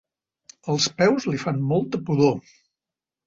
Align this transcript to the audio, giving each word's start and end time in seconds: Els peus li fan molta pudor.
Els 0.75 0.87
peus 1.01 1.27
li 1.31 1.41
fan 1.43 1.61
molta 1.73 2.01
pudor. 2.07 2.35